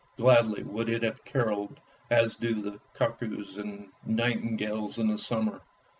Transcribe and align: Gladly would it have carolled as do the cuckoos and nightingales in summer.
Gladly 0.17 0.63
would 0.63 0.89
it 0.89 1.03
have 1.03 1.23
carolled 1.25 1.79
as 2.09 2.35
do 2.35 2.59
the 2.59 2.79
cuckoos 2.95 3.59
and 3.59 3.91
nightingales 4.03 4.97
in 4.97 5.15
summer. 5.19 5.61